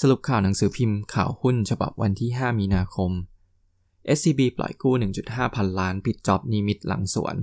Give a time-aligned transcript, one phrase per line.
[0.00, 3.10] สรุปข่าวหนังสือพิมพ์ข่าวหุ้นฉบับวันที่ 5 มีนาคม
[4.16, 7.36] SCB ปล่อยกู้ 1.5 พันล้าน ปิดจ็อบนิมิตหลังสวน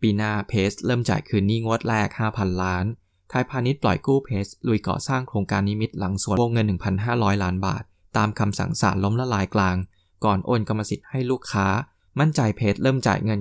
[0.00, 2.84] ปีหน้าเพสเริ่มจ่ายคืนหนี้งวดแรก 5,000 ล้าน
[3.28, 6.66] ไทยพาณิชย์ปล่อยกู้เพสลุยก่อสร้างโครงการนิมิตหลังสวนวงเงิน
[7.04, 7.82] 1,500 ล้านบาท
[8.16, 9.76] ตามคำสั่งศาลล้มละลายกลาง
[10.24, 11.66] ก่อนโอนกรรมสิทธิ์ให้ลูกค้า
[12.18, 13.40] มั่นใจเพสเริ่มจ่ายเงิน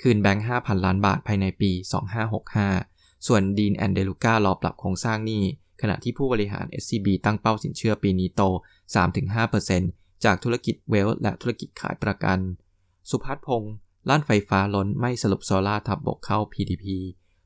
[0.00, 1.70] คืนแบงค์ 5,000 ล้านบาทภายในปี
[2.48, 5.44] 2565 ส่วนดีนแอนเดลูก้ารอปรับโครงสร้างหนี้
[5.80, 8.42] ขณะที่ผู้บริหาร SCB ตั้งเป้าสินเชื่อปีนี้โต
[9.34, 12.38] 3-5%จากธุรกิจเวลและธุรกิจขายประกัน
[13.10, 13.74] สุพัฒพงศ์
[14.08, 16.86] ลั่นไฟฟ้าล้นไม่สรุปโซลาทับบกเข้า PDP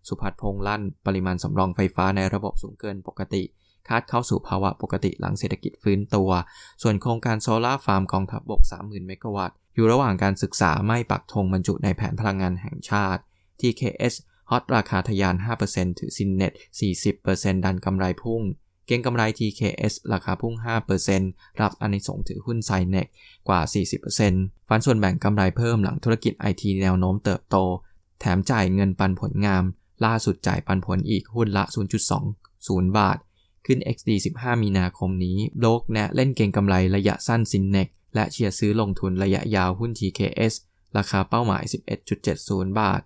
[0.09, 3.43] สุพัฒพงศ์ลั่นปริมาณสำรองไฟฟ้าในระบบสูงเกินปกติ
[3.89, 6.31] คาดเข้าสู่ภาวะปกติหลังเศรษฐกิจฟื้นตัว
[6.83, 13.23] ส่วนโครงการโซลาร์ฟาร์มกองทัพบบก 30,000 เมกะวัตต์ อยู่ระหว่างการศึกษาไม่ปักธงบรรจุในแผนพลังงานแห่งชาติ
[13.61, 14.15] TKS
[14.51, 15.35] ฮอตราคาทยาน
[15.69, 16.53] 5%ถือซินเน็ต
[17.09, 18.43] 40%ดันกำไรพุ่ง
[18.87, 20.55] เก็งกำไร TKS ราคาพุ่ง
[21.09, 23.07] 5%รับอันในส่งถือหุ้นไซเน็ก
[23.49, 23.61] กว่า
[24.17, 27.57] 40%ฟันส่วนแบ่งกำไรเพิ่มหลังธุรกิจไอทีแนวโน้มเติบโต
[28.21, 29.65] แถมจ่ายเงินปันผลงาม
[30.05, 31.65] ล่าสุดจ่ายปันผลอีกหุ้นละ
[32.31, 33.19] 0.20 บาท
[33.67, 40.55] ขึ้น XD 15 มีนาคมนี้โลกแนะเล่นเก็งกำไรระยะสั้นซินเน็กและเชียร์ซื้อลงทุนระยะยาวหุ้น TKS
[40.97, 41.63] ราคาเป้าหมาย
[42.21, 43.01] 11.70 บาท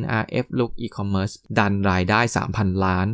[0.00, 2.20] NRF รุกอีคอมเมิร์ซดันรายได้
[2.52, 3.06] 3,000 ล้าน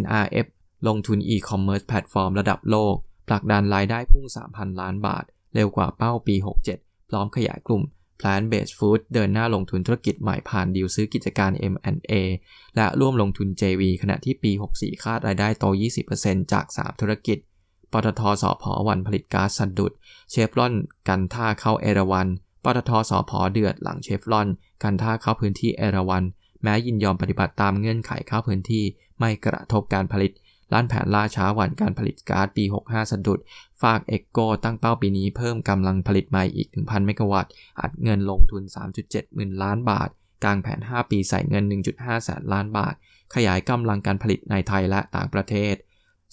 [0.00, 0.46] NRF
[0.88, 2.94] ลงทุนอีคอมเมิร์ซแพลตฟอร์มระดับโลก
[3.28, 6.34] ผลักดันรายได้พุ่ง 3,000 ล้านบาท เร็วกว่าเป้าปี
[6.72, 7.82] 67 พร้อมขยายกลุ่ม
[8.20, 12.12] Plant Based Food เดินหน้าลงทุนธุรกิจใหม่ผ่านดีลซื้อกิจการ M&A
[12.76, 15.64] และร่วมลงทุน JV ขณะที่ปี 64 คาดรายได้โต
[16.08, 17.38] 20%จาก 3 ธุรกิจ
[17.92, 19.92] ปตทสผหวั่นผลิตก๊าซสะดุด
[20.30, 20.74] เชฟรอน
[21.08, 22.28] กันท่าเข้าเอราวัณ
[22.64, 24.48] ปตทสผเดือดหลังเชฟรอน
[24.82, 26.24] กันท่าเข้าพื้นที่เอราวัณ
[26.62, 28.84] แม้ยินยอมปฏิบัติตามเงื่อนไขเข้าพื้นที่
[29.20, 30.32] ไม่กระทบการผลิต
[30.72, 33.38] ลั่นแผนล่าช้าหวั่นการผลิตก๊าซปี 65 สะดุด
[33.82, 38.62] ฟากเอ็กโกตั้งเป้าปีนี้เพิ่มกำลังผลิตใหม่อีก 1,000 เมกะวัตต์ อัดเงินลงทุน
[39.00, 40.08] 3.7 หมื่นล้านบาท
[40.44, 42.94] กางแผน 5 ปีใส่เงิน 1.5 แสนล้านบาท
[43.34, 45.74] ขยายกำลังการผลิตในไทยและต่างประเทศ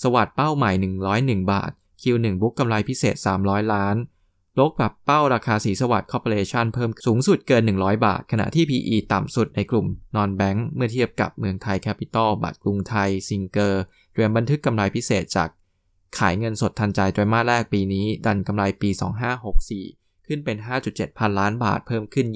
[0.03, 0.71] SAWAD เป้าใหม่
[1.45, 1.71] 101 บาท
[2.01, 3.95] Q1 book กำไรพิเศษ 300 ล้าน
[4.59, 15.49] โบรกปรับเป้าราคาศรีสวัสดิ์คอร์ปอเรชันเพิ่มสูงสุดเกิน 100 บาท ขณะที่ PE ต่ำสุดในกลุ่ม non-bank เมื่อเทียบกับเมืองไทยแคปิตอลบัตรกรุงไทย ซิงเกอร์เตรียมบันทึกกำไรพิเศษจาก
[16.17, 18.89] ขายเงินสดทันใจไตรมาสแรกปีนี้ ดันกำไรปี
[19.57, 20.57] 2564 ขึ้นเป็น
[20.87, 22.27] 5.7 พันล้านบาทเพิ่มขึ้น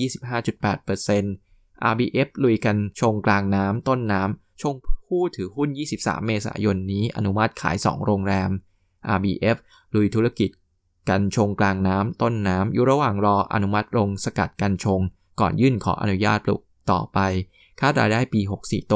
[0.72, 4.76] 25.8% RBF ลุยกัญชงกลางน้ำต้นน้ำชง
[5.08, 8.52] ผู้ถือหุ้น 23 เมษายนนี้อนุมัติขาย 2 โรงแรม
[9.16, 9.58] RBF
[9.96, 10.50] ลุยธุรกิจ
[11.10, 15.00] กันชงกลางน้ำต้นน้ำอยู่ระหว่างรออนุมัติลงสกัดกันชง
[15.40, 17.20] ก่อนยื่นขออนุญาตปลูกต่อไป
[17.80, 18.94] คาดรายได้ปี 64 โต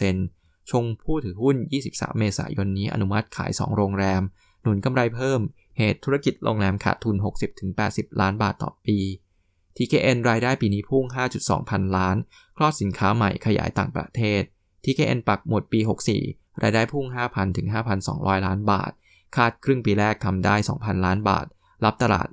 [0.00, 1.56] 10-12%ชงผู้ถือหุ้น
[1.88, 4.22] 23 เมษายนนี้อนุมัติขาย 2 โรงแรม
[4.62, 5.40] หนุนกำไรเพิ่ม
[5.78, 7.16] เหตุธุรกิจโรงแรมขาดทุน
[7.68, 8.98] 60-80 ล้านบาทต่อปี
[9.76, 11.04] TKN รายได้ปีนี้พุ่ง
[11.38, 12.16] 5.2 พันล้าน
[12.56, 14.42] คลอดสินค้าใหม่ขยายต่างประเทศ
[14.84, 15.80] TKN ปักหมดปี
[16.20, 17.66] 64 รายได้พุ่ง 5,000 ถึง
[18.06, 18.92] 5,200 ล้านบาท
[19.36, 21.46] คาดครึ่งปีแรกทำได้ 2,000 ล้านบาท
[21.84, 22.28] รับตลาด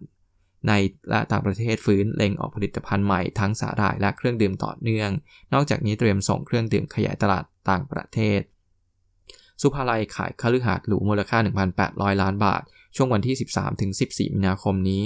[0.68, 0.74] ใน
[1.10, 5.10] และต่างประเทศฟื้นเล็งออกผลิตภัณฑ์ใหม่ทั้งสาหร่ายและเครื่องดื่มต่อเนื่อง
[5.54, 8.42] นอกจากนี้เตรียมส่งเครื่องดื่มขยายตลาดต่างประเทศ
[9.62, 11.38] สุภาลัยขายคฤหาสน์หรูมูลค่า
[11.80, 12.62] 1,800 ล้านบาท
[12.96, 13.36] ช่วงวันที่
[13.86, 15.04] 13-14 มีนาคมนี้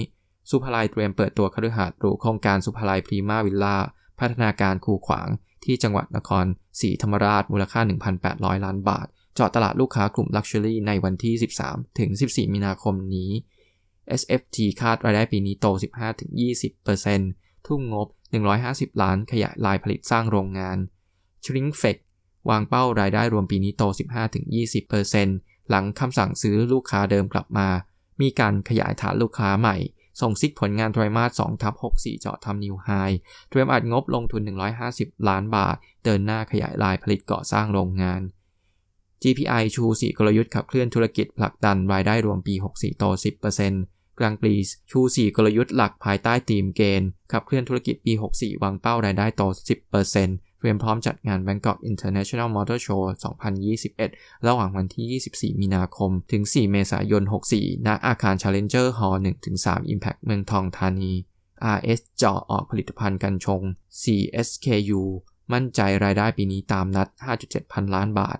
[0.50, 3.78] สุภาลัยเตรียมเปิดตัวคฤหาสน์หรูโครงการสุภาลัยพรีมาวิลล่า
[4.20, 5.30] พัฒนาการคูขวาง
[5.66, 6.46] ที่จังหวัดนคร
[6.80, 7.82] ศรีธรรมราชมูลค่า
[8.24, 9.08] 1,800 ล้านบาท
[9.40, 11.34] จาะตลาดลูกค้ากลุ่ม Luxury ในวันที่
[11.66, 13.32] 13 ถึง 14 มีนาคมนี้
[14.22, 15.68] SFT คาดรายได้ปีนี้โต
[16.48, 18.08] 15-20%ทุ่มงบ
[18.56, 20.78] 150 ล้านขยายลายผลิตสร้างโรงงาน
[21.44, 21.98] Shrinkflex
[22.50, 23.84] วางเป้ารายได้รวมปีนี้โต
[24.58, 27.68] 15-20%หลังคำสั่งซื้อลูกค้าเดิมกลับมา
[28.22, 29.78] มีการขยายฐานลูกค้าใหม่
[30.22, 32.90] ส่งซิกผลงานไตรมาส2ทับ64 เจาะทำนิวไฮ
[33.50, 34.42] เตรียมอัดงบลงทุน
[34.86, 38.22] 150 ล้านบาท เดินหน้าขยายลายผลิตก่อสร้างโรงงาน
[39.24, 43.04] GPI ชู 4 กลยุทธ์ขับเคลื่อนธุรกิจผลักดันรายได้รวมปี 64 โต
[43.62, 44.54] 10%กลางปี
[44.92, 49.44] ชู 4 กลยุทธ์หลักภายใต้ธีมเกณฑ์ขับเคลื่อนธุรกิจปี 64 วางเป้ารายได้โต
[49.88, 53.02] 10%เตรียมพร้อมจัดงาน Bangkok International Motor Show
[53.76, 55.22] 2021 ระหว่างวันที่
[55.56, 57.24] 24 มีนาคม ถึง 4 เมษายน
[57.56, 59.18] 64 ณ อาคาร Challenger Hall
[59.56, 61.12] 1-3 Impact เมืองทองธานี
[61.78, 63.62] RS จ่อออกผลิตภัณฑ์กันชง
[64.02, 65.02] CSKU
[65.54, 67.08] มั่นใจรายได้ปีนี้ตามนัด
[67.42, 68.38] 5.7 พันล้านบาท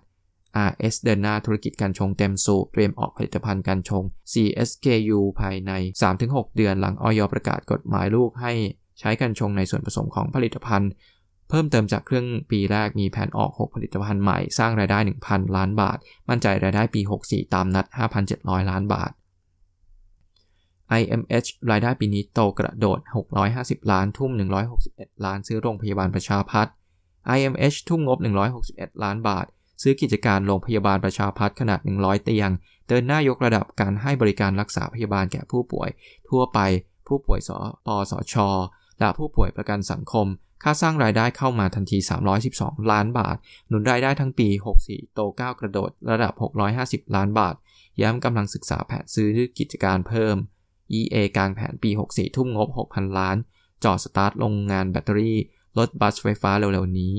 [0.70, 5.72] RS เดินหน้าธุรกิจการชงเต็มสูบเตรียมออกผลิตภัณฑ์การชง CSKU ภายใน
[6.14, 8.54] 3-6 เดือนหลังออยประกาศกฎหมายลูกให้
[9.00, 10.92] ใช้การชงในส่วนผสมของผลิตภัณฑ์
[11.50, 15.98] เพิ่มเติมจากเครื่องปีแรกมีแผนออก 6 ผลิตภัณฑ์ใหม่สร้างรายได้ 1,000 ล้านบาท
[16.30, 17.86] มั่นใจรายได้ปี 64 ตามนัด
[18.28, 19.12] 5,700 ล้านบาท
[21.00, 23.00] IMH รายได้ปีนี้โตกระโดด
[23.46, 24.32] 650 ล้านทุ่ม
[24.78, 26.74] 161 ล้านซื้อโรงพยาบาลประชาพัฒน์
[27.38, 28.18] IMH ทุ่มงบ
[28.62, 29.46] 161 ล้านบาท
[29.82, 32.50] ซื้อกิจการโรงพยาบาลประชาพัฒน์ขนาด 100 เตียง
[32.88, 35.90] เดินหน้ายกระดับการให้บริการรักษาพยาบาลแก่ผู้ป่วย
[36.30, 36.60] ทั่วไป
[37.08, 37.50] ผู้ป่วยส
[37.86, 38.36] ปสช
[39.00, 40.28] และผู้ป่วยประกันสังคม
[40.64, 41.98] คาดสร้างรายได้เข้ามาทันที
[42.46, 43.38] 312 ล้านบาท
[43.68, 44.48] หนุนรายได้ทั้งปี
[44.82, 46.34] 64 โต ก้าวกระโดด ระดับ
[47.10, 47.56] 650 ล้านบาท
[48.02, 50.36] ย้ำกำลังศึกษาแผนซื้อกิจการเพิ่ม
[51.00, 53.38] EA กางแผนปี 64 ทุ่มงบ 6,000 ล้าน
[53.84, 55.40] จ่อสตาร์ทโรงงานแบตเตอรี่
[55.78, 57.14] รถบัสไฟฟ้าเร็วๆนี้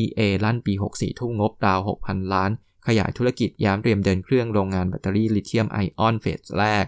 [0.00, 2.50] EA ลั่นปี 64 ทุ่มงบราว 6,000 ล้าน
[2.86, 6.86] ขยายธุรกิจย้ำเตรียมเดินเครื่องโรงงานแบตเตอรี่ลิเธียมไอออนเฟสแรก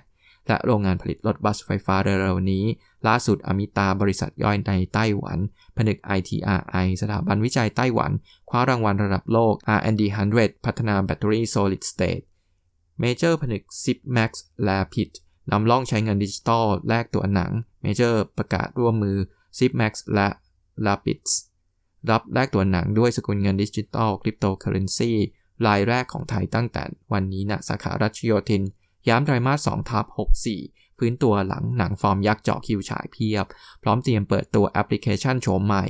[0.48, 2.64] และโรงงานผลิตรถบัสไฟฟ้าเร็วๆนี้
[3.08, 5.38] ล่าสุดอมิตาบริษัทย่อยในไต้หวัน
[5.76, 8.10] ผนึก ITRI สถาบันวิจัยไต้หวัน
[8.50, 10.02] คว้ารางวัลระดับโลก R&D
[10.36, 12.24] 100 พัฒนาแบตเตอรี่ solid state
[13.00, 14.30] เมเจอร์ผนึก Zipmax
[14.64, 15.10] และ PIT
[15.50, 17.52] นำล่องใช้เงินดิจิตอลแลกตั๋วหนัง
[17.82, 19.16] เมเจอร์ประกาศร่วมมือ
[19.58, 20.28] Zipmex และ
[20.86, 21.32] RapidZ
[22.10, 25.12] รับแลกตั๋วหนังด้วยสกุลเงินดิจิตอลคริปโตเคอร์เรนซี
[25.66, 26.82] รายแรกของไทยตั้งแต่
[27.12, 28.62] วันนี้ณสาขารัชโยธิน
[29.08, 30.04] ย้ำไตรมาส2ทับ
[30.52, 33.46] 64 ฟื้นตัวหลังหนังฟอร์มยักษ์จ่อคิวฉายเพียบ
[33.82, 35.86] พร้อมเตรียมเปิดตัวแอปพลิเคชันโฉมใหม่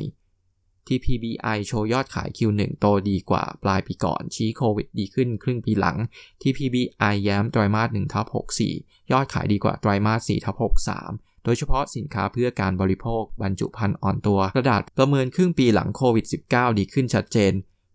[0.87, 5.97] ที่ PBI โชว์ยอดขาย Q1 โตดีกว่าปลายปีก่อน ชี้โควิดดีขึ้นครึ่งปีหลัง
[6.41, 8.27] ที่ PBI แย้มไตรมาส1ทับ
[8.69, 10.57] 64 ยอดขายดีกว่าไตรมาส4ทับ
[11.01, 17.53] 63 โดยเฉพาะสินค้าเพื่อการบริโภค บรรจุภัณฑ์อ่อนตัวระดับประเมินครึ่งปีหลังโควิด -19 ดีขึ้นชัดเจน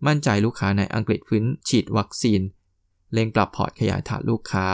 [0.08, 2.42] มั่นใจลูกค้าในอังกฤษฟื้นฉีดวัคซีน
[3.14, 4.68] เล็งปรับพอร์ตขยายฐานลูกค้า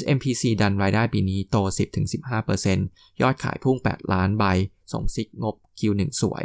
[0.00, 1.56] SMPC ดันรายได้ปีนี้โต
[2.38, 4.44] 10-15%ยอดขายพุ่ง 8 ล้านใบ
[4.92, 6.44] ส่งซิกงบ Q1 สวย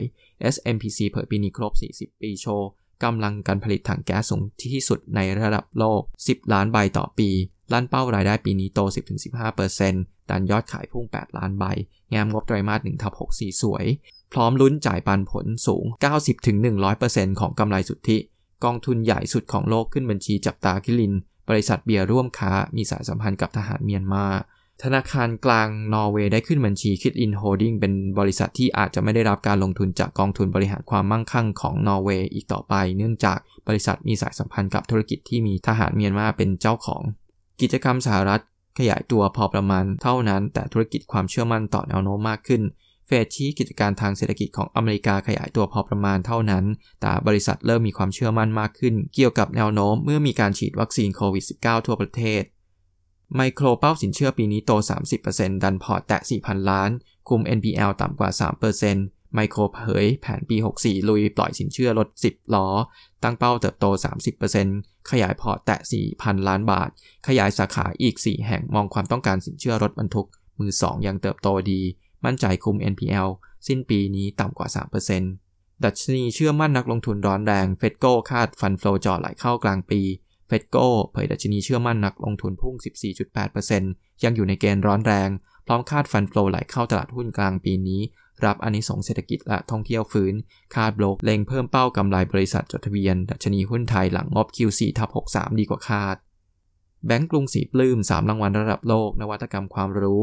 [0.53, 2.69] SMPC เผยปีนี้ครบ 40 ปีโชว์
[3.03, 7.29] กำลังการผลิตถังแก๊สสูงที่สุดในระดับโลก 10 ล้านใบต่อปี
[7.73, 8.79] ลั่นเป้ารายได้ปีนี้โต
[9.55, 11.63] 10-15%ดันยอดขายพุ่ง 8 ล้านใบ
[12.13, 13.85] งามงบไตรมาส1ทับ64สวย
[14.33, 15.85] พร้อมลุ้นจ่ายปันผลสูง
[16.61, 18.17] 90-100%ของกำไรสุทธิ
[18.63, 21.13] กองทุนใหญ่สุดของโลกขึ้นบัญชีจับตาคิริน
[21.49, 24.25] บริษัทเบียร์ร่วมค้า มีสายสัมพันธ์กับทหารเมียนมา
[24.83, 37.01] ธนาคารกลางนอร์เวย์ได้ขึ้นบัญชีคิรินโฮลดิ้งเป็นบริษัทที่อาจจะไม่ได้รับการลงทุนจากกองทุนบริหารความมั่งคั่งของนอร์เวย์อีกต่อไป เนื่องจากบริษัทมีสายสัมพันธ์กับธุรกิจที่มีทหารเมียนมาเป็นเจ้าของ
[37.61, 38.41] กิจกรรมสหรัฐ
[38.79, 42.61] ขยายตัวพอประมาณเท่านั้น แต่ธุรกิจความเชื่อมั่นต่อแนวโน้มมากขึ้น
[43.07, 46.65] เฟดชี้กิจการทางเศรษฐกิจของอเมริกาขยายตัวพอประมาณเท่านั้น
[47.01, 52.41] แต่บริษัทเริ่มมีความเชื่อมั่นมากขึ้น เกี่ยวกับแนวโน้มเมื่อมีการฉีดวัคซีนโควิด -19 ทั่วประเทศ
[53.35, 54.71] ไมโครเป้าสินเชื่อปีนี้โต
[55.17, 56.89] 30%ดันพอร์ตแตะ 4,000 ล้าน
[57.29, 58.29] คุม NPL ต่ำกว่า
[58.81, 62.67] 3%ไมโครเผยแผนปี 64 ลุยปล่อยสินเชื่อรถ10 ล้อ
[63.23, 63.85] ตั้งเป้าเติบโต
[64.47, 65.77] 30%ขยายพอร์ตแตะ
[66.13, 66.89] 4,000 ล้านบาท
[67.27, 70.27] ขยายสาขาอีก 4 แห่งมองความต้องการสินเชื่อรถบรรทุก
[70.59, 71.81] มือ 2 ยังเติบโตดี
[72.25, 73.29] มั่นใจคุม NPL
[73.67, 74.67] สิ้นปีนี้ต่ำกว่า
[75.25, 80.01] 3%ดัชนีเชื่อมั่นนักลงทุนร้อนแรง FETCO คาด fund flow จ่อไหลเข้ากลางปี
[80.47, 82.75] FETCO เผยดัชนีเชื่อมั่นนักลงทุนพุ่ง
[83.49, 85.29] 14.8%ยังอยู่ในเกณฑ์ร้อนแรง
[85.67, 88.01] พร้อมคาด fund flow ไหลเข้าตลาดหุ้นกลางปีนี้
[88.45, 90.33] รับอานิสงเศรษฐกิจและท่องเที่ยวฟื้น
[90.75, 96.15] คาดบล็อกเล็งเพิ่มเป้ากำไรบริษัทจดทะเบียน ดัชนีหุ้นไทยหลังงบ Q4 ทับ63 ดีกว่าคาด
[97.05, 100.21] แบงก์กรุงศรีปลื้ม 3 รางวัลระดับโลก นวัตกรรมความรู้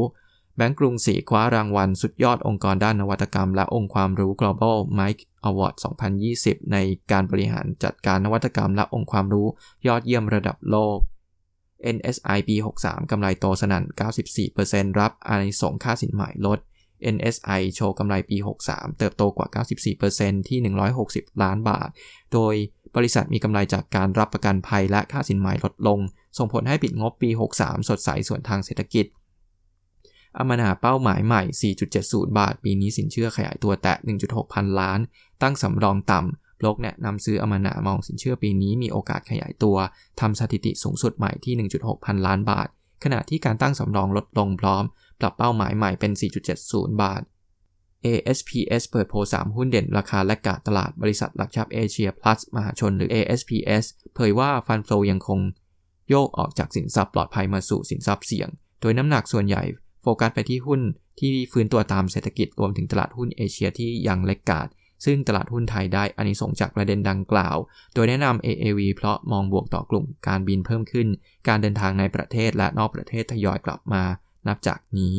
[0.57, 5.73] แบงก์กรุงศรีคว้ารางวัล สุดยอดองค์กรด้านนวัตกรรม และองค์ความรู้ Global Mike Award
[6.23, 6.77] 2020 ใน
[7.11, 9.47] การบริหารจัดการนวัตกรรมและองค์ความรู้
[9.87, 10.97] ยอดเยี่ยมระดับโลก
[11.95, 13.83] NSI ปี 63 กำไรโตสนั่น
[14.41, 16.59] 94%รับอานิสงค่าสินใหม่ลด
[17.15, 19.63] NSI โชว์กำไรปี 63 เติบโตกว่า
[19.99, 20.59] 94%ที่
[21.01, 21.89] 160 ล้านบาท
[22.33, 22.53] โดย
[22.95, 25.99] บริษัทมีกำไรจากการรับประกันภัยและค่าสินใหม่ลดลง
[26.37, 29.05] ส่งผลให้ปิดงบปี 63 สดใสส่วนทางเศรษฐกิจ
[30.37, 33.93] อมนาเป้าหมายใหม่ 4.70 บาท ปีนี้สินเชื่อขยายตัวแตะ
[34.25, 34.99] 1.6 พันล้าน
[35.41, 39.77] ตั้งสำรองต่ำโลกแนะนำซื้ออมนามองสินเชื่อปีนี้มีโอกาสขยายตัว
[40.19, 42.67] ทำสถิติสูงสุดใหม่ที่ 1.6 พันล้านบาท
[43.03, 44.83] ขณะที่การตั้งสำรองลดลงพร้อม
[45.19, 46.11] ปรับเป้าหมายใหม่เป็น
[46.55, 47.21] 4.70 บาท
[48.05, 53.83] ASPS เปิดโพล3หุ้นเด่นราคาและกาตลาดบริษัทหลักทรัพย์เอเชีย plus มหาชนหรือ ASPS
[54.15, 55.39] เผยว่าฟันโฟยังคง
[56.09, 58.49] โยกออกจากสินทรัพย์ปลอดภัยมาสู่สินทรัพย์เสี่ยง
[58.81, 59.63] โดยน้ำหนักส่วนใหญ่
[60.03, 60.81] โฟกัสไปที่หุ้น
[61.19, 64.67] ที่ฟื้นตัวตามเศรษฐกิจรวมถึงตลาดหุ้นเอเชียที่ยังเล็กกาด
[65.05, 67.57] ซึ่งตลาดหุ้นไทยได้อานิสงจากประเด็นดังกล่าว
[67.93, 71.07] โดยแนะนำ AAV เพราะมองบวกต่อกลุ่มการบินเพิ่มขึ้น
[71.47, 74.03] การเดินทางในประเทศและนอกประเทศทยอยกลับมา
[74.47, 75.15] นับจากนี้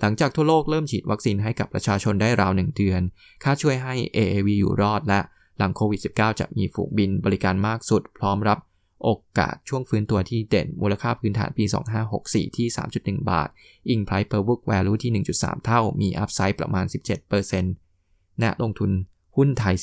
[0.00, 3.02] หลังจากทั่วโลกเริ่มฉีดวัคซีนให้กับประชาชนได้ราวหนึ่งเดือน
[3.42, 5.20] ค่าช่วยให้ AAV อยู่รอดและ
[5.58, 8.58] หลังโควิด -19 จะมีฝูงบินบริการมากสุด พร้อมรับ
[9.02, 11.64] โอกาสช่วงฟื้นตัวที่เด่น มูลค่าพื้นฐานปี
[12.10, 12.68] 2564 ที่
[12.98, 13.48] 3.1 บาท
[13.88, 16.86] อิง Price per book value ที่ 1.3 เท่า มีอัพไซด์ประมาณ
[17.62, 18.90] 17%แนะลงทุน
[19.36, 19.74] หุ้นไทย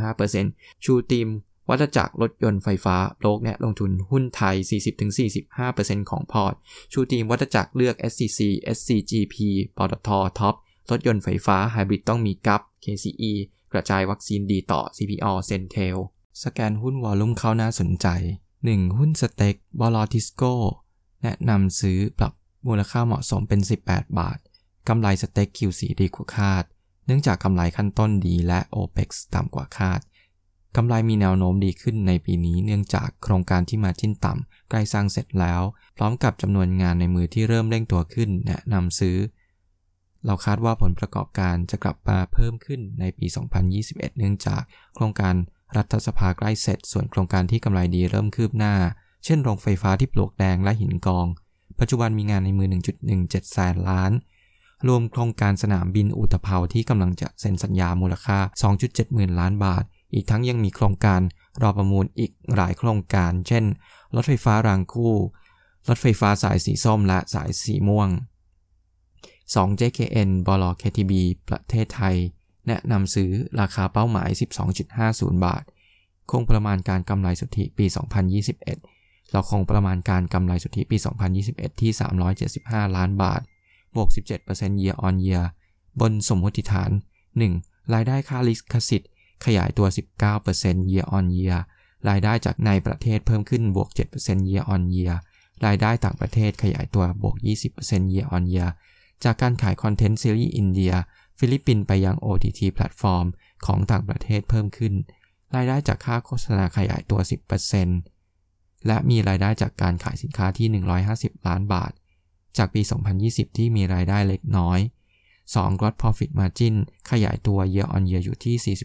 [0.00, 1.28] 40-45%ชูธีม
[1.68, 4.56] วัฏจักรรถยนต์ไฟฟ้าโลกแนะลงทุนหุ้นไทย
[5.32, 6.54] 40-45%ของพอร์ต
[6.92, 8.40] ชูธีมวัฏจักรเลือก SCC
[8.76, 9.36] SCGP
[9.76, 10.08] ปตท
[10.38, 10.54] TOP
[10.90, 13.32] รถยนต์ไฟฟ้าไฮบริดต้องมีกับ KCE
[13.72, 15.96] กระจายวัคซีนดีต่อ CPALL CENTEL
[16.42, 18.06] สแกนหุ้น volume เข้าน่าสนใจ
[18.52, 18.98] 1.
[18.98, 20.42] หุ้น STEC บลทิสโก้
[21.22, 22.32] แนะนำซื้อปรับ
[22.66, 24.38] มูลค่าเหมาะสมเป็น 18 บาท
[24.88, 26.64] กำไรสเต็ก Q4 ดีกว่าคาด
[27.06, 30.00] เนื่องจากกำไรขั้นต้นดีและ OPEX ต่ำกว่าคาด
[30.76, 35.62] กำไรมีแนวโน้มดีขึ้นในปีนี้เนื่องจากโครงการที่มาจิ้นต่ำใกล้สร้างเสร็จแล้ว
[35.96, 39.16] พร้อมกับจำนวนงานในมือที่เริ่มเร่งตัวขึ้นแนะนำซื้อ
[40.26, 43.26] เราคาดว่าผลประกอบการจะกลับมาเพิ่มขึ้นในปี
[43.72, 44.62] 2021 เนื่องจาก
[44.94, 45.34] โครงการ
[45.76, 48.74] รัฐสภาใกล้เสร็จ ส่วนโครงการที่กำไรดีเริ่มคืบหน้า
[49.24, 51.26] เช่นโรงไฟฟ้าที่ปลวกแดงและหินกอง
[51.78, 52.68] ปัจจุบันมีงานในมือ
[53.10, 54.12] 1.17แสนล้าน
[54.88, 58.38] รวมโครงการสนามบินอุตภาวที่กำลังจะเซ็นสัญญามูลค่า
[58.76, 61.20] 2.7หมื่นล้านบาท อีกทั้งยังมีโครงการ
[61.62, 63.64] รอประมูลอีกหลายโครงการ เช่น
[64.14, 65.14] รถไฟฟ้ารางคู่
[65.88, 68.08] รถไฟฟ้าสายสีส้มและสายสีม่วง
[69.14, 71.12] 2 JKN บล KTB
[71.48, 72.16] ประเทศไทย
[72.68, 73.30] แนะนำซื้อ
[73.60, 74.28] ราคาเป้าหมาย
[74.86, 75.64] 12.50 บาท
[76.30, 77.86] คงประมาณการกำไรสุทธิปี
[78.38, 80.96] 2021 เราคงประมาณการกำไรสุทธิปี
[81.38, 81.92] 2021 ที่
[82.44, 83.40] 375 ล้านบาท
[83.94, 84.08] บวก
[84.48, 85.44] 17% year on year
[86.00, 86.90] บนสมมติฐาน
[87.42, 87.94] 1.
[87.94, 89.10] รายได้ค่าลิขสิทธิ์
[89.44, 89.86] ขยายตัว
[90.38, 91.58] 19% year on year
[92.08, 93.88] รายได้จากในประเทศเพิ่มขึ้นบวก
[94.20, 95.14] 7% year on year
[95.66, 97.36] รายได้ต่างประเทศขยายตัวบวก
[97.74, 98.70] 20% year on year
[99.24, 100.92] จากการขายคอนเทนต์ซีรีส์อินเดีย
[101.38, 103.26] ฟิลิปปินส์ไปยัง OTT แพลตฟอร์ม
[103.66, 104.94] ของต่างประเทศเพิ่มขึ้น
[105.54, 107.20] รายได้จากค่าโฆษณาขยายตัว
[108.02, 110.68] 10%และมีรายได้จากการขายสินค้าที่
[111.06, 111.92] 150 ล้านบาท
[112.56, 112.82] จากปี
[113.20, 114.78] 2020 ที่มีรายได้เล็กน้อย
[115.52, 115.80] 2.
[115.80, 116.74] Gross Profit Margin
[117.10, 118.76] ขยายตัว Year on Year อยู่ที่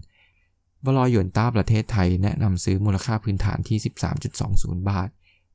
[0.00, 3.78] 46.8%บลหยวนต้าประเทศไทยแนะนำซื้อมูลค่าพื้นฐานที่
[4.32, 5.08] 13.20 บาท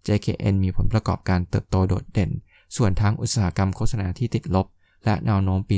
[0.08, 2.32] JKN มีผลประกอบการเติบโตโดดเด่น
[2.76, 4.68] ส่วนทางอุตสาหกรรมโฆษณาที่ติดลบ
[5.06, 5.78] และแนวโน้มปี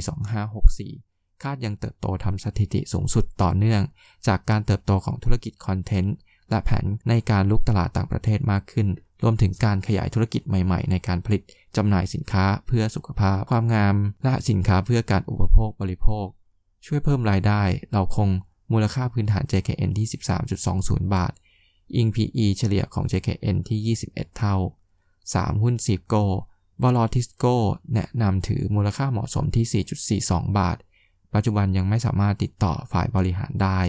[0.71, 3.81] 2564 คาดยังเติบโตทำสถิติสูงสุดต่อเนื่อง
[4.27, 6.15] จากการเติบโตของธุรกิจคอนเทนต์
[6.49, 8.88] และแผนในการลุกตลาดต่างประเทศมากขึ้น
[9.23, 11.41] รวมถึงการขยายธุรกิจใหม่ๆ ในการผลิต
[11.75, 16.25] จำหน่ายสินค้าเพื่อสุขภาพ ความงาม และสินค้าเพื่อการอุปโภคบริโภค
[16.85, 17.61] ช่วยเพิ่มรายได้
[17.93, 18.29] เราคง
[18.71, 20.07] มูลค่าพื้นฐาน JKN ที่
[20.59, 21.33] 13.20 บาท
[21.95, 24.55] อิง PE เฉลี่ยของ JKN ที่ 21 เท่า
[25.13, 26.13] 3 หุ้นซีโก
[26.81, 27.45] บอลทิสโก
[27.93, 29.83] แนะนำถือมูลค่าเหมาะสมที่
[30.21, 30.77] 4.42 บาท
[31.33, 33.79] ปัจจุบันยังไม่สามารถติดต่อฝ่ายบริหารได้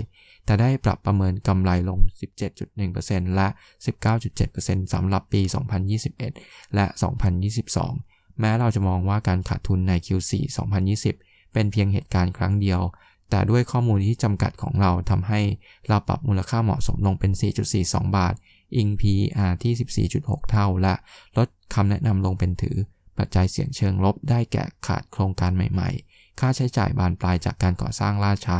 [0.44, 1.98] แต่ได้ปรับประเมินกำไรลง
[2.66, 3.48] 17.1%และ
[4.20, 5.42] 19.7%สำหรับปี
[6.08, 6.86] 2021 และ
[7.62, 10.32] 2022 แม้เราจะมองว่าการขาดทุนใน Q4
[10.96, 12.80] 2020 เป็นเพียงเหตุการณ์ครั้งเดียว
[13.30, 15.40] แต่ด้วยข้อมูลที่จำกัดของเราทำให้
[15.88, 17.32] เราปรับมูลค่าเหมาะสมลงเป็น
[17.74, 18.34] 4.42 บาท
[18.76, 20.94] อิง PER ที่ 14.6 เท่าและ
[21.36, 22.76] ลด คำแนะนำลงเป็นถือ
[23.18, 28.58] ปัจจัยเสี่ยงเชิงลบได้แก่ขาดโครงการใหม่ๆ ค่าใช้จ่ายบานปลายจากการก่อสร้างล่าช้า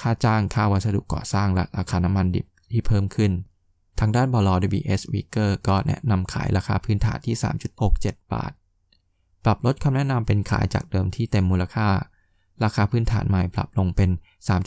[0.00, 3.32] ค่าจ้างค่าวัสดุก่อสร้างและราคาน้ำมันดิบที่เพิ่มขึ้น
[4.00, 7.36] ทางด้านบล WBS Weaker ก็แนะนำขายราคาพื้นฐานที่
[7.82, 8.52] 3.67 บาท
[9.44, 11.88] ปรับลดคำแนะนำเป็นขายจากเดิมที่เต็มมูลค่า
[12.64, 14.10] ราคาพื้นฐานใหม่ปรับลงเป็น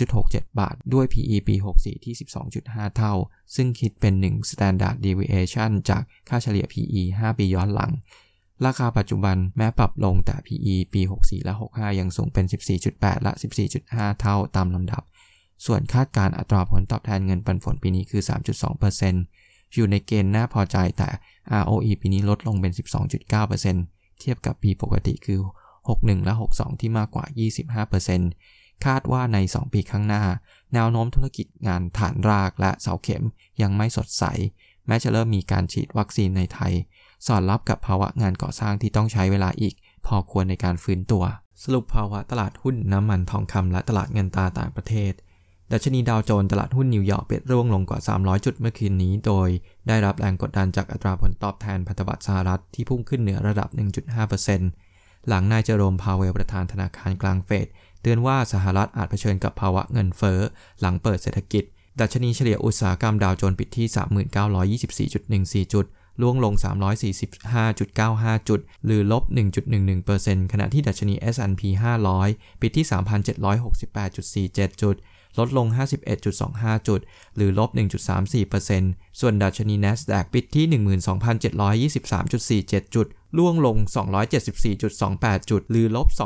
[0.01, 2.15] 3.67 บาท ด้วย PE ปี 64 ที่
[2.55, 3.13] 12.5 เท่า
[3.55, 7.91] ซึ่งคิดเป็น 1 Standard Deviation จากค่าเฉลี่ย PE 5 ปีย้อนหลัง
[8.65, 12.45] ราคาปัจจุบันแม้ปรับลงแต่ PE ปี 64 และ 65 ยังสูงเป็น
[12.83, 13.31] 14.8 และ
[13.77, 15.03] 14.5 เท่าตามลำดับ
[15.65, 18.21] ส่วนคาดการอัตราผลตอบแทนเงินปันผลปีนี้คือ
[18.97, 21.09] 3.2%อยู่ในเกณฑ์น่าพอใจแต่
[21.61, 22.73] ROE ปีนี้ลดลงเป็น
[23.41, 25.39] 12.9%เทียบกับปีปกติคือ
[25.97, 27.25] 61 และ 62 ที่มากกว่า
[28.05, 30.23] 25%คาดว่าใน 2 ปีข้างหน้า
[30.73, 33.23] แนวโน้มธุรกิจงานฐานรากและเสาเข็ม
[33.61, 34.23] ยังไม่สดใส
[34.87, 36.73] แม้จะเริ่มมีการฉีดวัคซีนในไทย
[37.25, 39.73] สอดรับกับภาวะงานก่อสร้างที่ต้องใช้เวลาอีก
[40.05, 41.23] พอควรในการฟื้นตัว
[41.63, 45.13] สรุปภาวะตลาดหุ้นน้ำมันทองคำและตลาดเงินตราต่างประเทศ
[45.71, 49.47] ดัชนีดาวโจนส์ตลาดหุ้นนิวยอร์กเปิดร่วงลงกว่า 300 จุดเมื่อคืนนี้ โดย
[49.87, 53.69] ได้รับแรงกดดันจากอัตราผลตอบแทนพันธบัตรสหรัฐที่พุ่งขึ้นเหนือระดับ
[54.29, 54.88] 1.5%
[55.27, 57.67] หลังนายเจอโรมพาเวลประธานธนาคารกลางเฟด
[58.01, 60.39] เตือนว่าสหรัฐอาจเผชิญกับภาวะเงินเฟ้อ
[60.79, 61.63] หลังเปิดเศรษฐกิจ
[61.99, 63.87] ดัชนีเฉลี่ยอุตสาหกรรมดาวโจนส์ปิดที่
[65.07, 65.85] 3924.14 จุด
[66.21, 66.53] ลล่วงลง
[67.31, 69.23] 345.95 จุด หรือลบ
[69.87, 71.61] 1.11%ขณะที่ดัชนี S&P
[72.13, 74.95] 500 ปิดที่ 3,768.47 จุด
[75.37, 75.67] ลดลง
[76.27, 76.99] 51.25 จุด
[77.35, 77.69] หรือลบ
[78.45, 80.65] 1.34%ส่วนดัชนี NASDAQ ปิดที่
[81.89, 83.07] 12,723.47 จุด
[83.37, 83.75] ร่วงลง
[84.63, 86.19] 274.28 จุด หรือลบ 2.11%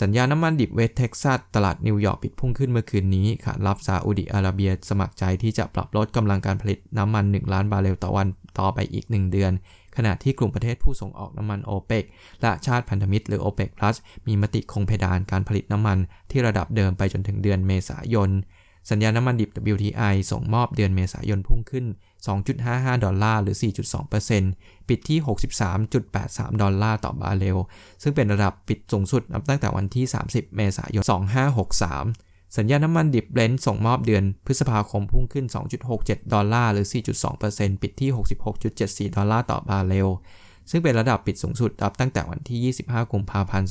[0.00, 8.26] สัญญาน้ำมันดิบเวสเท็กซัส ตลาดนิวยอร์กปิดพุ่งขึ้นเมื่อคืนนี้ขานรับซาอุดิอาระเบียสมัครใจที่จะปรับลดกำลังการผลิตน้ำมัน 1 ล้านบาร์เรลต่อวัน
[8.58, 9.52] ต่อไปอีก 1 เดือน
[9.96, 12.04] ขณะที่กลุ่มประเทศผู้ส่งออกน้ำมันโอเปก
[12.42, 15.98] และชาติพันธมิตรหรือโอเปกพลัสมีมติคงเพดานการผลิตน้ำมัน
[16.30, 18.30] ที่ระดับเดิมไปจนถึงเดือนเมษายน
[18.90, 21.86] สัญญาน้ำมันดิบ WTI ส่งมอบเดือนเมษายนพุ่งขึ้น
[22.44, 23.56] 2.55 ดอลลาร์หรือ
[24.22, 25.18] 4.2%ปิดที่
[25.90, 27.58] 63.83 ดอลลาร์ต่อบาร์เรล
[28.02, 31.04] ซึ่งเป็นระดับปิดสูงสุดนับตั้งแต่วันที่ 30 เมษายน
[31.66, 32.25] 2563
[32.56, 35.46] สัญญาน้ำมันดิบเบรนท์ส่งมอบเดือนพฤษภาคมพุ่งขึ้น
[35.88, 36.86] 2.67 ดอลลาร์หรือ
[37.34, 38.10] 4.2%ปิดที่
[39.08, 40.08] 66.74 ดอลลาร์ต่อบาร์เรล
[40.70, 43.68] ซึ่งเป็นระดับปิดสูงสุดนับตั้งแต่วันที่ 25 กุมภาพันธ์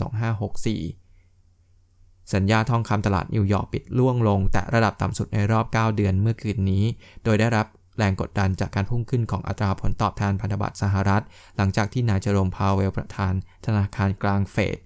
[1.13, 6.84] 2564 สัญญาทองคำตลาดนิวยอร์กปิดร่วงลง แตะระดับต่ำสุดในรอบ 9 เดือนเมื่อคืนนี้
[7.24, 7.67] โดยได้รับ
[7.98, 11.24] แรงกดดันจากการพุ่งขึ้นของอัตราผลตอบแทนพันธบัตรสหรัฐ
[11.58, 13.34] หลังจากที่นายเจอโรมพาวเวลประธาน
[13.65, 14.77] ธนาคารกลางเฟด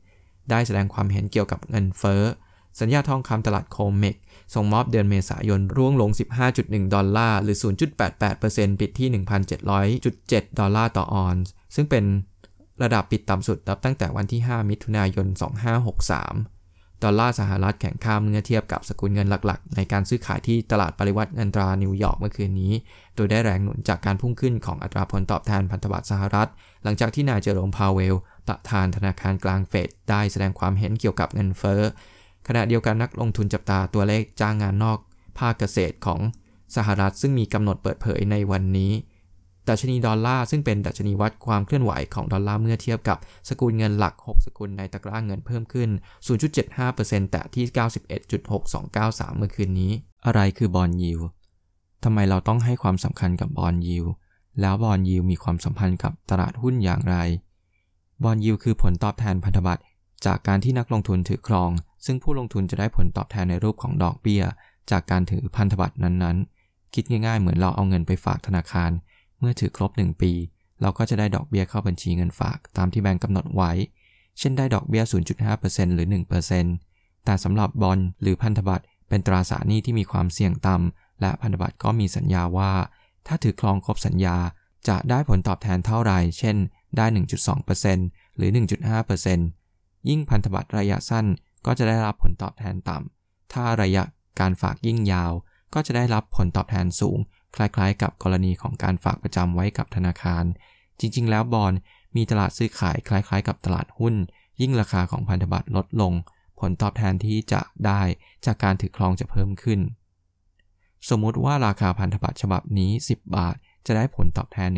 [0.49, 2.23] ได้แสดงความเห็นเกี่ยวกับเงินเฟ้อ
[2.79, 4.15] สัญญาทองคำตลาดโคเมก
[4.53, 6.11] ส่งมอบเดือนเมษายนร่วงลง
[6.51, 7.57] 15.1 ดอลลาร์ หรือ
[8.19, 9.09] 0.88%ปิดที่
[10.03, 12.05] 1,700.7 ดอลลาร์ต่อออนซ์ ซึ่งเป็น
[12.83, 22.73] ระดับปิดต่ำสุดนับตั้งแต่วันที่ 5 มิถุนายน 2563 ดอลลาร์สหรัฐแข็งค่าเมื่อเทียบกับสกุลเงินหลักๆ ในการซื้อขายที่ตลาดปริวัติเงินตรานิวยอร์กเมื่อคืนนี้
[23.15, 26.49] โดยได้แรงหนุนจากการพุ่งขึ้นของอัตราผลตอบแทนพันธบัตรสหรัฐ
[26.83, 28.15] หลังจากที่นายเจอโรมพาวเวล
[28.47, 31.81] ประธานธนาคารกลางเฟดได้แสดงความเห็นเกี่ยวกับเงินเฟ้อ
[32.51, 34.99] ขณะเดียวกันนักลงทุนจับตาตัวเลขจ้างงานนอก
[35.39, 36.19] ภาคเกษตรของ
[36.75, 38.91] สหรัฐซึ่งมีกำหนดเปิดเผยในวันนี้
[39.69, 43.17] ดัชนีดอลลาร์ซึ่งเป็นดัชนีวัดความเคลื่อนไหวของดอลลาร์เมื่อเทียบกับ
[43.49, 45.89] สกุลเงินหลัก 6 สกุลในตะกร้าเงินเพิ่มขึ้น
[46.59, 47.65] 0.75%แต่ที่
[48.31, 49.91] 91.6293 เมื่อคืนนี้
[50.25, 51.19] อะไรคือบอลยิว
[52.03, 54.05] ทำไมเราต้องให้ความสำคัญกับบอลยิว
[54.61, 57.15] แล้วบอลยิวมีความสัมพันธ์กับตลาดหุ้นอย่างไร
[58.23, 59.83] บอลยิวคือผลตอบแทนพันธบัตร
[60.25, 61.71] จากการที่นักลงทุนถือครอง
[62.05, 64.43] ซึ่งผู้ลงทุนจะได้ผลตอบแทนในรูปของดอกเบี้ย
[64.91, 68.91] จากการถือพันธบัตรนั้นๆ คิดง่ายๆ เหมือนเราเอาเงินไปฝากธนาคาร
[69.39, 70.31] เมื่อถือครบ 1 ปี
[70.81, 73.71] เราก็จะได้ดอกเบี้ยเข้าบัญชีเงินฝากตามที่แบงก์กำหนดไว้
[74.39, 75.03] เช่นได้ดอกเบี้ย
[75.49, 76.07] 0.5%หรือ
[76.65, 82.73] 1%แต่สำหรับบอลหรือพันธบัตรเป็นตราสารหนี้ที่มีความเสี่ยงต่ำและพันธบัตรก็มีสัญญาว่า
[83.27, 84.37] ถ้าถือครองครบสัญญา
[84.87, 86.55] จะได้ผลตอบแทนเท่าไร เช่น
[86.97, 87.05] ได้
[87.71, 88.49] 1.2%หรือ
[89.29, 91.25] 1.5%ยิ่งพันธบัตรระยะสั้น
[91.65, 94.03] ก็จะได้รับผลตอบแทนต่ำ ถ้าระยะ
[94.39, 95.31] การฝากยิ่งยาว
[95.73, 97.17] ก็จะได้รับผลตอบแทนสูง
[97.55, 100.43] คล้ายๆ กับกรณีของการฝากประจำไว้กับธนาคาร
[100.99, 101.73] จริงๆ แล้วบอล
[102.15, 104.15] มีตลาดซื้อขายคล้ายๆ กับตลาดหุ้น
[104.61, 106.13] ยิ่งราคาของพันธบัตรลดลง
[106.59, 108.01] ผลตอบแทนที่จะได้
[108.45, 109.79] จากการถือครองจะเพิ่มขึ้น
[111.09, 114.69] สมมุติว่าราคาพันธบัตรฉบับนี้ 10 บาท จะได้ผลตอบแทน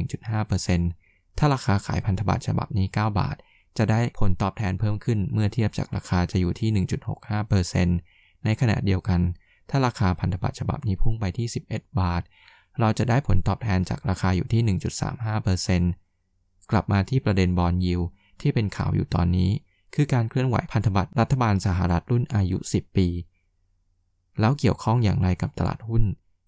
[0.66, 3.36] 1.5%ถ้าราคาขายพันธบัตรฉบับนี้ 9 บาท
[3.78, 6.86] จะได้ผลตอบแทนเพิ่มขึ้นเมื่อเทียบจากราคาจะอยู่ที่
[7.58, 9.22] 1.65%ในขณะเดียวกัน
[9.70, 12.22] ถ้าราคาพันธบัตรฉบับนี้พุ่งไปที่ 11 บาท
[12.80, 14.62] เราจะได้ผลตอบแทนจากราคาอยู่ที่
[15.92, 18.02] 1.35%กลับมาที่ประเด็นบอลยิว
[18.42, 19.50] ที่เป็นข่าวอยู่ตอนนี้
[19.96, 23.08] คือการเคลื่อนไหวพันธบัตรรัฐบาลสหรัฐรุ่นอายุ 10 ปี
[24.40, 26.04] แล้วเกี่ยวข้องอย่างไรกับตลาดหุ้น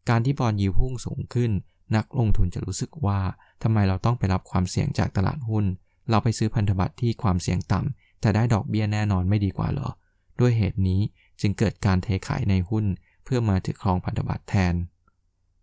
[0.09, 1.51] การที่บอลยิวพุ่งสูงขึ้น
[1.95, 3.19] นักลงทุนจะรู้สึกว่า
[3.63, 5.65] ทำไมเราต้องไปรับความเสี่ยงจากตลาดหุ้น
[6.09, 9.89] เราไปซื้อพันธบัตรที่ความเสี่ยงต่ำ แต่ได้ดอกเบี้ยแน่นอนไม่ดีกว่าหรอ
[10.39, 11.01] ด้วยเหตุนี้
[11.41, 12.85] จึงเกิดการเทขายในหุ้น
[13.23, 14.75] เพื่อมาถือครองพันธบัตรแทน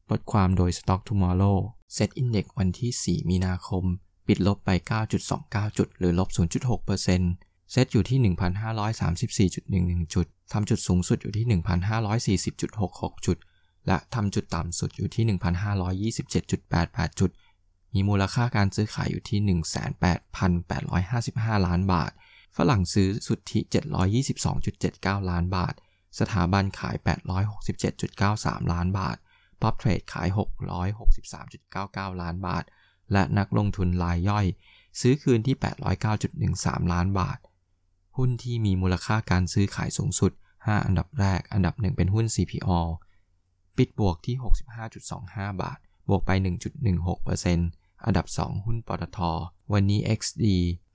[0.08, 1.58] บทความโดย Stock Tomorrow
[1.96, 3.84] Set Index วันที่ 4 มีนาคม
[4.26, 4.70] ปิดลบไป
[5.28, 6.28] 9.29 จุด หรือลบ
[6.96, 8.18] 0.6%เซตอยู่ที่
[9.50, 11.46] 1,534.11 จุด ทำจุดสูงสุดอยู่ที่
[12.40, 13.36] 1,540.66 จุด
[13.86, 15.24] และทำจุดต่ำสุดอยู่ที่
[16.12, 17.30] 1,527.88 จุด
[17.94, 19.40] มีมูลค่าการซื้อขายอยู่ที่
[21.56, 22.10] 108,855 ล้านบาท
[22.56, 23.60] ฝรั่งซื้อสุทธิ
[24.64, 25.74] 722.79 ล้านบาท
[26.18, 26.96] สถาบันขาย
[27.64, 29.16] 867.93 ล้านบาท
[29.62, 30.28] ป๊อปเทรดขาย
[31.24, 32.64] 663.99 ล้านบาท
[33.12, 34.46] และนักลงทุนรายย่อย
[35.00, 35.56] ซื้อคืนที่
[36.24, 37.38] 809.13 ล้านบาท
[38.16, 42.80] หุ้นที่มีมูลค่าการซื้อขายสูงสุด 5 อันดับแรก อันดับ 1 เป็นหุ้น CPO
[43.76, 44.36] ปิดบวกที่
[44.98, 49.18] 65.25 บาท บวกไป 1.16% อันดับ 2 หุ้นปตท
[49.72, 50.44] วันนี้ XD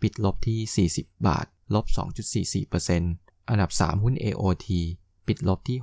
[0.02, 1.86] ปิดลบที่ 40 บาท ลบ
[2.68, 4.68] 2.44%อันดับ 3 หุ้น AOT
[5.28, 5.78] ปิดลบที่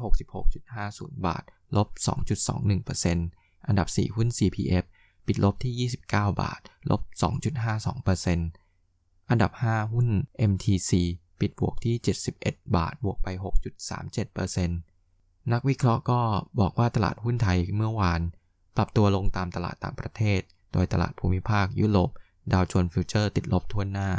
[0.61, 1.45] 66.50 บาท
[1.77, 1.89] ลบ
[2.79, 4.85] 2.21%อันดับ 4 หุ้น CPF
[5.27, 6.05] ปิดลบที่ 29
[6.43, 7.03] บาท ลบ
[7.77, 10.09] 2.52%อันดับ 5 หุ้น
[10.51, 10.93] MTC
[11.41, 11.95] ปิดบวกที่
[12.35, 13.29] 71 บาท บวกไป
[14.25, 14.67] 6.37%
[15.53, 16.21] นักวิเคราะห์ก็
[16.61, 18.21] บอกว่าตลาดหุ้นไทยเมื่อวาน
[18.77, 20.41] ปรับตัวลงตามตลาดต่างประเทศ
[20.73, 22.11] โดยตลาดภูมิภาคยุโรป
[22.53, 24.11] ดาวโจนส์ฟิวเจอร์ติดลบทั่วหน้า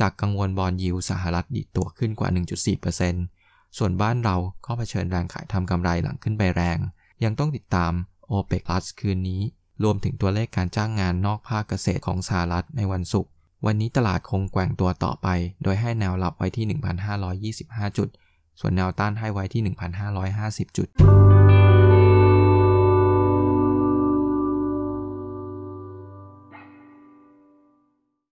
[0.00, 2.28] จากกังวล bond yield สหรัฐดีตัวขึ้นกว่า
[3.02, 6.78] 1.4%ส่วนบ้านเราก็เผชิญแรงขายทำกำไรหลังขึ้นไปแรง
[7.24, 7.92] ยังต้องติดตาม
[8.30, 9.42] OPEC Plus คืนนี้
[9.82, 13.30] รวมถึงตัวเลขการจ้างงานนอกภาคเกษตรของสหรัฐในวันศุกร์
[13.66, 15.28] วันนี้ตลาดคงแกว่งตัวต่อไป
[15.62, 16.64] โดยให้แนวรับไว้ที่
[17.52, 18.08] 1,525 จุด
[18.60, 19.62] ส่วนแนวต้านให้ไว้ที่
[20.18, 20.88] 1,550 จุด